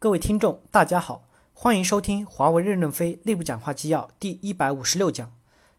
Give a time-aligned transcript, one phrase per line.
[0.00, 5.32] 各位听众，大家好，欢迎收听华为任正非内部讲话纪要第一百五十六讲，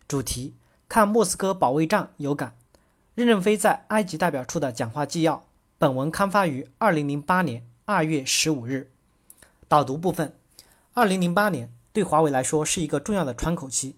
[0.09, 0.55] 主题：
[0.89, 2.57] 看莫斯科保卫战有感。
[3.15, 5.45] 任正非在埃及代表处的讲话纪要，
[5.77, 8.91] 本文刊发于二零零八年二月十五日。
[9.69, 10.35] 导读部分：
[10.95, 13.95] 二零零八年对华为来说是一个重要的窗口期，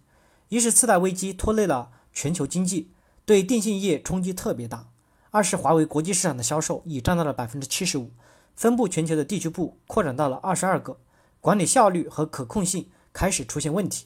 [0.50, 2.92] 一是次贷危机拖累了全球经济，
[3.26, 4.92] 对电信业冲击特别大；
[5.32, 8.12] 二是华为国际市场的销售已占到了百分之七十五。
[8.62, 11.00] 分布全球的地区部扩展到了二十二个，
[11.40, 14.06] 管理效率和可控性开始出现问题。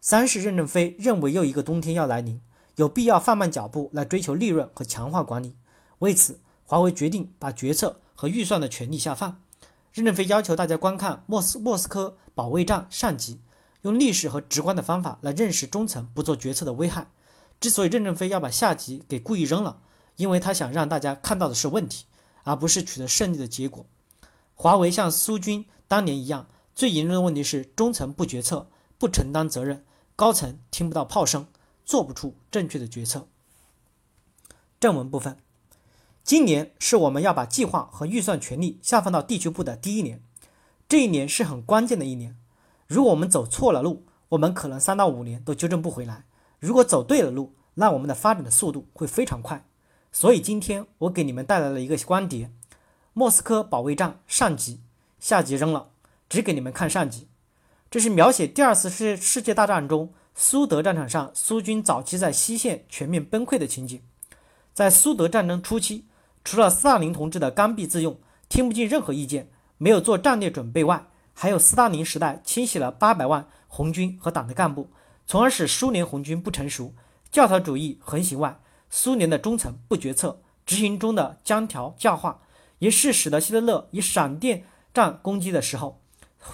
[0.00, 2.40] 三是任正非认为又一个冬天要来临，
[2.74, 5.54] 有必要放慢脚步来追求利润和强化管理。
[6.00, 9.40] 为此，华为决定把决策和预算的权力下放。
[9.92, 13.38] 任正非要求大家观看莫斯莫斯科保卫战上集，
[13.82, 17.06] 用历史和直观的方法来认识中层不做决策的危害。
[17.60, 19.78] 之所以任正非要把下集给故意扔了，
[20.16, 22.06] 因为他想让大家看到的是问题。
[22.44, 23.86] 而不是取得胜利的结果。
[24.54, 31.46] 华为像苏军当年一样，最严重的问题是中层不决策、不承担责任，高层听不到炮声，
[31.84, 33.28] 做不出正确的决策。
[34.78, 35.38] 正文部分，
[36.22, 40.22] 今年是我们要把计划和预算权力下放到地区部的第一年，
[40.88, 42.36] 这一年是很关键的一年。
[42.86, 46.24] 如果我们走错了路，我们可能三到五年都纠正不回来；
[46.58, 49.66] 如果走对了路，那我们的发展的速度会非常快。
[50.14, 52.46] 所以今天我给你们带来了一个光碟，
[53.14, 54.74] 《莫斯科保卫战上集》，
[55.18, 55.88] 下集扔了，
[56.28, 57.28] 只给你们看上集。
[57.90, 64.02] 这是描写第二次世世界大战中苏德战场上苏军早期在西线全面崩溃的情景。
[64.74, 66.04] 在苏德战争初期，
[66.44, 68.18] 除了斯大林同志的刚愎自用、
[68.50, 74.90] 听不进任何意见、没有做战略准备外，还有斯大林时代清洗了八百万红军和党的干部，
[75.26, 76.94] 从而使苏联红军不成熟、
[77.30, 78.58] 教条主义横行外。
[78.94, 82.42] 苏联的中层不决策，执行中的僵条教化，
[82.78, 85.98] 也是使得希特勒以闪电战攻击的时候，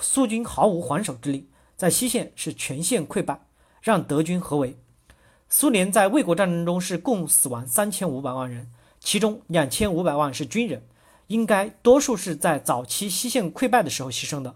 [0.00, 3.40] 苏军毫无还手之力，在西线是全线溃败，
[3.82, 4.78] 让德军合围。
[5.48, 10.86] 苏联在卫国战争中是共死亡三千五百万人，其中两千五百万是军人，
[11.26, 14.54] 应该多数是在早期西线溃败的时候牺牲的。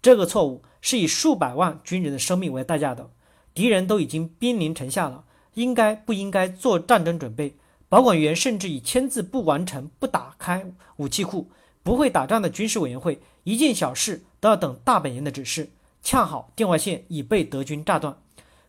[0.00, 3.10] 这个错误是以数百万军人的生命为代价的，
[3.52, 5.24] 敌人都已经兵临城下了。
[5.58, 7.56] 应该不应该做战争准备？
[7.88, 11.50] 保管员甚至以签字不完成不打开武器库。
[11.82, 15.70] 不会打仗的军事委员会，一件小事都要等大本营的指示。
[16.02, 18.18] 恰好电话线已被德军炸断，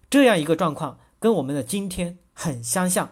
[0.09, 3.11] 这样一个状况跟我们的今天很相像。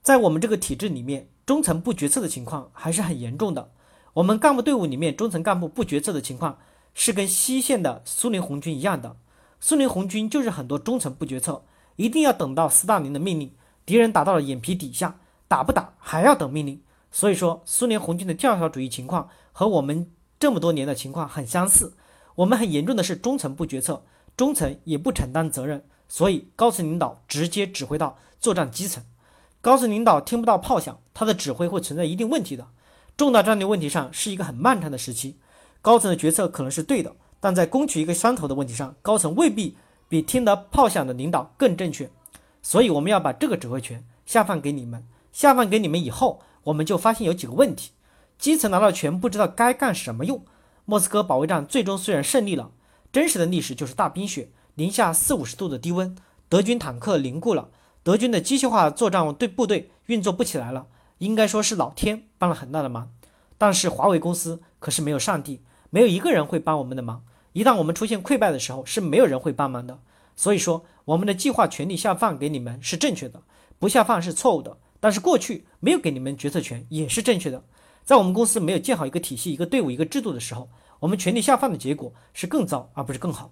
[0.00, 3.70] 在我们这个体制里面，中层不决策的情况还是很严重的。
[4.14, 6.58] 我们干部队伍里面中层干部不决策的情况，
[6.94, 9.16] 是跟西线的苏联红军一样的。
[9.60, 11.62] 苏联红军就是很多中层不决策。
[11.98, 13.52] 一定要等到斯大林的命令，
[13.84, 16.80] 敌人打到了眼皮底下，打不打还要等命令。
[17.10, 20.08] 所以说，苏联红军的教条主义情况和我们
[20.38, 21.94] 这么多年的情况很相似。
[22.36, 24.04] 我们很严重的是中层不决策，
[24.36, 29.02] 中层也不承担责任，所以高层领导直接指挥到作战基层。
[29.60, 32.68] 高层领导听不到炮响，他的指挥会存在一定问题的。
[33.16, 35.36] 重大战略问题上是一个很漫长的时期，
[35.82, 39.76] 高层的决策可能是对的，但在攻取一个山头的问题上，高层未必。
[40.08, 42.10] 比听得炮响的领导更正确，
[42.62, 45.06] 所以我们要把这个指挥权下放给你们。
[45.32, 47.92] 下放给你们以后，我们就发现有几个问题：
[48.38, 50.44] 基层拿到权不知道该干什么用。
[50.84, 52.70] 莫斯科保卫战最终虽然胜利了，
[53.12, 56.16] 真实的历史就是大冰雪，零下四五十度的低温，
[56.48, 57.68] 德军坦克凝固了，
[58.02, 60.86] 德军的机械化作战队部队运作不起来了。
[61.18, 63.10] 应该说是老天帮了很大的忙，
[63.58, 67.22] 但是华为公司可是没有上帝，没有一个人会帮我们的忙。
[67.58, 69.98] 一旦我们出现溃败的时候，是没有人会帮忙的。
[70.36, 73.42] 所以说，我们的计划权力下放给你们是正确的，
[73.80, 74.76] 不下放是错误的。
[75.00, 77.60] 但是过去没有给你们决策权也是正确的。
[78.04, 80.68] 在我们公司没有建好一个体系、一个队伍、一个制度的时候，
[81.00, 83.50] 我们权力下放的结果是更糟，而不是更好。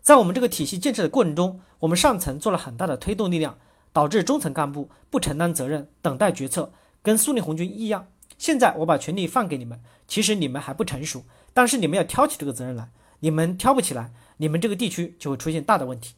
[0.00, 3.54] 在我们这个体系建设的过程中，我们上层做了很大的推动力量，
[3.92, 8.06] 导致中层干部不承担责任，等待决策，跟苏联红军一样。
[8.38, 12.88] 现在我把权力放给你们，其实你们还不成熟，但是你们要挑起这个责任来。
[13.24, 16.14] 你们挑不起来，你们这个地区就会出现大的问题。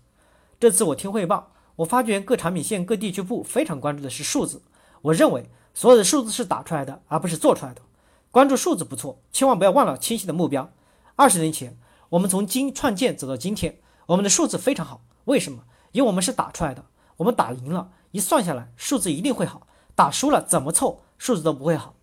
[0.59, 4.63] 这次我听汇报，我发觉各产品线、各地区部非常关注的是数字。
[5.03, 7.83] 我认为所有的数字是打出来的，而不是做出来的。
[8.31, 10.73] 关注数字不错，千万不要忘了清晰的目标。
[11.15, 11.77] 二十年前，
[12.09, 15.03] 我们从今创建走到今天，我们的数字非常好。
[15.27, 15.65] 为什么？
[15.93, 16.87] 因为我们是打出来的。
[17.19, 19.67] 我们打赢了，一算下来，数字一定会好。
[19.95, 21.95] 打输了，怎么凑数字都不会好。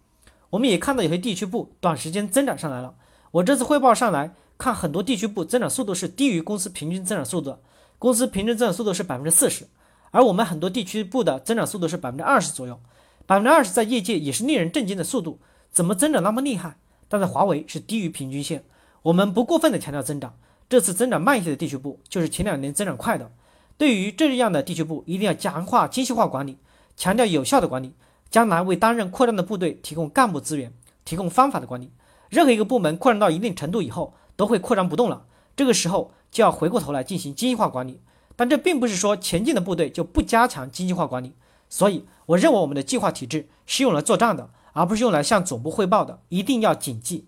[0.51, 2.93] 我们也看到有些地区部短时间增长上来了。
[3.31, 4.35] 我这次汇报上来。
[4.61, 7.57] 看很多地区部增长速度是低于公司平均增长速度，
[7.97, 9.65] 公司平均增长速度是百分之四十，
[10.11, 12.79] 而我们很多地区部的增长速度是百分之二十左右，
[13.25, 15.39] 百分之二十在业界也是令人震惊的速度，
[15.71, 16.77] 怎么增长那么厉害？
[17.09, 18.63] 但在华为是低于平均线。
[19.01, 20.35] 我们不过分的强调增长，
[20.69, 23.31] 这次增长慢一些的地区部就是前两年增长快的。
[23.79, 26.59] 对于这样的地区部，一定要强化精细化管理，
[26.95, 27.95] 强调有效的管理，
[28.29, 30.71] 将来为担任扩张的部队提供干部资源，
[31.03, 31.91] 提供方法的管理。
[32.29, 38.01] 任何一个部门扩张到一定程度以后，都会扩张不动了，这个时候就要回过头来进行精细化管理。
[38.35, 41.33] 但这并不是说前进的部队就不加强精细化管理。
[41.69, 47.27] 所以，我认为我们的计划体制是用来作战的，而不是用来向总部汇报的，一定要谨记。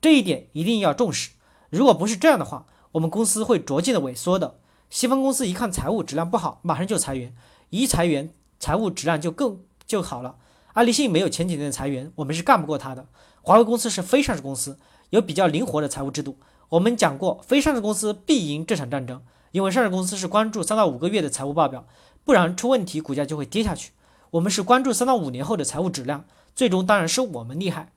[0.00, 1.30] 这一点一定要重视。
[1.70, 4.60] 如果不是这样的话，我们公司会逐渐的萎缩的。
[4.90, 7.34] 西方公司一看财务质量不好，马上就裁员，
[7.70, 10.36] 一裁员，财务质量就更就好了。
[10.74, 13.06] 爱立信没有前几年的裁员，我们是干不过他的。
[13.42, 14.78] 华为公司是非上市公司，
[15.10, 16.36] 有比较灵活的财务制度。
[16.70, 19.22] 我们讲过，非上市公司必赢这场战争，
[19.52, 21.86] 因为上市公司是关注三到五个月的财务报表，
[22.24, 23.92] 不然出问题，股价就会跌下去。
[24.30, 26.24] 我们是关注三到五年后的财务质量，
[26.54, 27.92] 最终当然是我们厉害。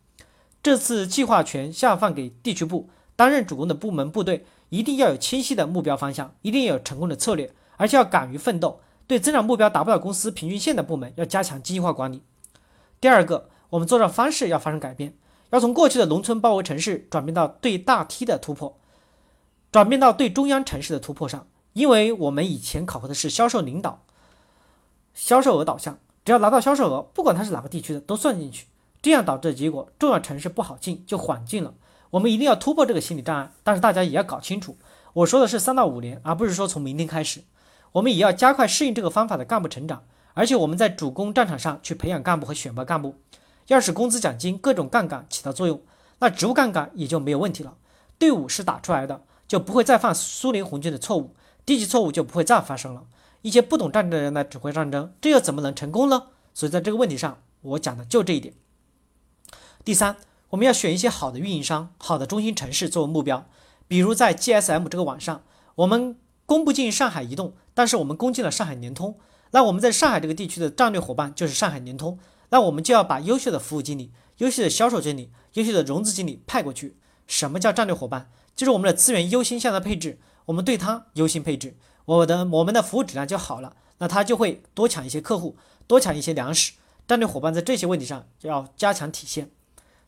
[0.61, 8.81] 这次计划权下放给地区部，担任主攻的部门部队一定要有清晰的目标方向，一定要有成功的策略，而且要敢于奋斗。
[9.07, 12.21] 对增长目标达不到公司平均线的部门，要加强精细化管理。
[12.99, 15.13] 第二个，我们作战方式要发生改变，
[15.49, 18.77] 要从过去的农村包围城市转变到对大梯的突破，
[19.71, 21.47] 转变到对中央城市的突破上。
[21.73, 24.03] 因为我们以前考核的是销售领导、
[25.13, 28.65] 销售额导向，只要拿到销售额，不管它是哪个地区的，都算进去。
[28.99, 31.73] 这样导致的结果，重要城市不好进，就缓进了。
[32.09, 34.75] 我们一定要突破这个心理障碍，但是大家也要搞清楚，
[35.13, 37.43] 我说的是三到五年，而不是说从明天开始。
[37.91, 40.03] 我们也要加快适应这个方法的干部成长，
[40.33, 43.15] 而且我们在主攻战场上去培养干部和选拔干部，
[43.67, 45.81] 要使工资奖金各种杠杆起到作用，
[46.19, 47.75] 那职务杠杆也就没有问题了。
[48.17, 51.35] 队伍是打出来的，就不会再犯苏联红军的错误，
[51.65, 53.03] 低级错误就不会再发生了。
[53.43, 56.23] 一些不懂战争的人来指挥战争，这又怎么能成功呢？
[56.53, 58.53] 所以在这个问题上，我讲的就这一点。
[59.85, 60.17] 第三，
[60.49, 63.45] 我们要选一些好的运营商、好的中心城市作为目标。
[63.87, 65.43] 比如在 GSM 这个网上，
[65.75, 69.17] 我们攻不进上海移动，但是我们攻进了上海联通。
[69.51, 72.17] 那我们在上海这个地区的战略伙伴就是上海联通。
[72.49, 76.97] 那我们就要把优秀的服务经理、优秀的销售经理、优秀的融资经理派过去。
[77.27, 78.31] 什么叫战略伙伴？
[78.55, 86.73] 就是我们的资源优先向他配置，我们对他优先配置，我的我们的服务质量就好了，那他就会多抢一些客户，多抢一些粮食。
[87.07, 89.51] 战略伙伴在这些问题上就要加强体现。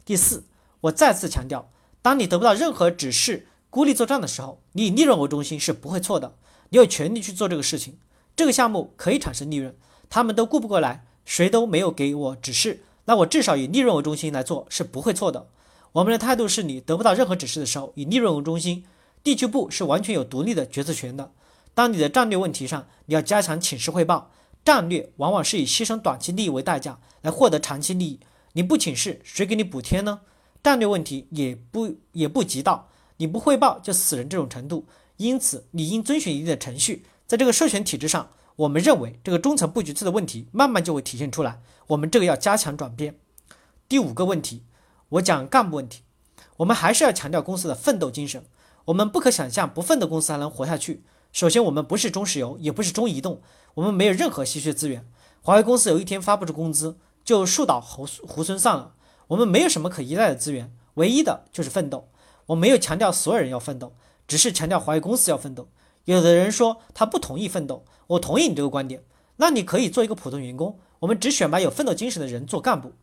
[0.03, 0.45] 第四，
[0.81, 1.71] 我再次强调，
[2.01, 6.35] 当你得不到任何指示，孤立作战的时候，你以利润为中心是不会错的。
[6.69, 7.97] 你有权利去做这个事情，
[8.35, 9.75] 这个项目可以产生利润，
[10.09, 15.45] 他们都顾不过来，谁都没有给我指示，那我至少以利润为中心来做是不会错的。
[15.91, 18.83] 我们的态度是你得不到任何指示的时候，以利润为中心，
[19.23, 21.31] 地区部是完全有独立的决策权的。
[21.75, 24.31] 当你的战略问题上，你要加强请示汇报。
[24.65, 28.19] 战略往往是以牺牲短期利益为代价来获得长期利益。
[28.53, 30.21] 你不请示，谁给你补贴呢？
[30.63, 34.87] 战略问题也不也不急到你不汇报就死人这种程度。
[35.17, 37.05] 因此，你应遵循一定的程序。
[37.27, 41.61] 在这个授权体制上，我们认为这个中层布局次的问题慢慢就会体现出来。
[41.87, 43.17] 我们这个要加强转变。
[43.87, 44.63] 第五个问题，
[45.09, 46.03] 我讲干部问题。
[46.57, 48.43] 我们还是要强调公司的奋斗精神。
[48.85, 51.03] 我们不可想象不奋斗公司还能活下去。
[51.31, 53.41] 首先，我们不是中石油，也不是中移动，
[53.75, 55.07] 我们没有任何稀缺资源。
[55.41, 56.97] 华为公司有一天发不出工资。
[57.23, 58.95] 就树倒猢猢狲散了。
[59.27, 62.09] 我们没有什么可依赖的资源，唯一的就是奋斗。
[62.47, 63.93] 我没有强调所有人要奋斗，
[64.27, 65.69] 只是强调华为公司要奋斗。
[66.13, 69.03] 有的人说他不同意奋斗，我同意你这个观点。
[69.37, 70.79] 那你可以做一个普通员工。
[70.99, 72.93] 我们只选拔有奋斗精神的人做干部，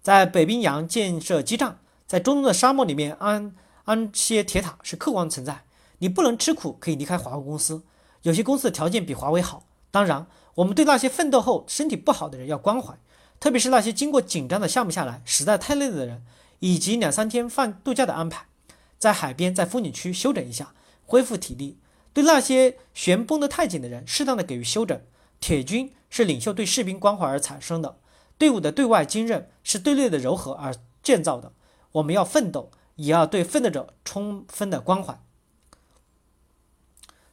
[0.00, 3.54] 在北冰洋建设基站，在中东的沙漠里面安
[3.84, 5.64] 安些铁塔是客观存在。
[5.98, 7.82] 你不能吃苦，可以离开华为公司。
[8.22, 9.66] 有些公司的条件比华为好。
[9.90, 12.98] 当然，我们对那些奋斗后身体不好的人要关怀。
[13.38, 16.22] 特别是那些经过紧张的项目下来实在太累了的人，
[16.60, 18.46] 以及两三天放度假的安排，
[18.98, 20.72] 在海边、在风景区休整一下，
[21.04, 21.76] 恢复体力。
[22.12, 25.00] 对那些弦绷得太紧的人，适当的给予休整。
[25.40, 27.98] 铁军是领袖对士兵关怀而产生的，
[28.38, 31.52] 队伍的对外坚韧是对内的柔和而建造的。
[31.92, 35.20] 我们要奋斗，也要对奋斗者充分的关怀。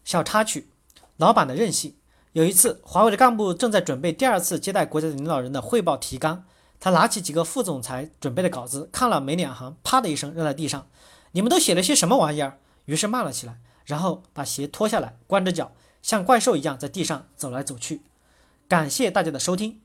[0.04, 0.70] 小插曲，
[1.18, 1.96] 老板的任性。
[2.34, 6.46] 有一次，华为的干部正在准备第二次接待国家领导人的汇报提纲，
[6.80, 10.88] 他拿起几个副总裁准备的稿子，看了没两行，啪的一声扔在地上。
[11.32, 12.58] 你们都写了些什么玩意儿？
[12.86, 13.60] 于是骂了起来，
[13.90, 15.72] 然后把鞋脱下来，光着脚，
[16.04, 18.04] 像怪兽一样在地上走来走去。
[18.68, 19.82] 感谢大家的收听。